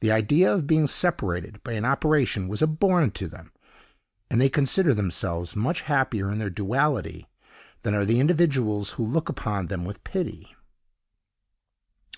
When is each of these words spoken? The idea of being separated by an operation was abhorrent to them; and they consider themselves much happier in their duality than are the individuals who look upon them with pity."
The 0.00 0.10
idea 0.10 0.50
of 0.50 0.66
being 0.66 0.86
separated 0.86 1.62
by 1.62 1.72
an 1.72 1.84
operation 1.84 2.48
was 2.48 2.62
abhorrent 2.62 3.14
to 3.16 3.28
them; 3.28 3.52
and 4.30 4.40
they 4.40 4.48
consider 4.48 4.94
themselves 4.94 5.54
much 5.54 5.82
happier 5.82 6.32
in 6.32 6.38
their 6.38 6.48
duality 6.48 7.28
than 7.82 7.92
are 7.94 8.06
the 8.06 8.20
individuals 8.20 8.92
who 8.92 9.04
look 9.04 9.28
upon 9.28 9.66
them 9.66 9.84
with 9.84 10.02
pity." 10.02 10.56